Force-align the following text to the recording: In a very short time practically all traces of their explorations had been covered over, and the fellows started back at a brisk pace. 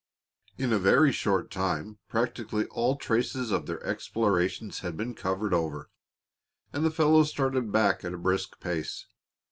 In 0.57 0.73
a 0.73 0.79
very 0.79 1.11
short 1.11 1.51
time 1.51 1.99
practically 2.09 2.65
all 2.71 2.95
traces 2.95 3.51
of 3.51 3.67
their 3.67 3.83
explorations 3.83 4.79
had 4.79 4.97
been 4.97 5.13
covered 5.13 5.53
over, 5.53 5.91
and 6.73 6.83
the 6.83 6.89
fellows 6.89 7.29
started 7.29 7.71
back 7.71 8.03
at 8.03 8.15
a 8.15 8.17
brisk 8.17 8.59
pace. 8.59 9.05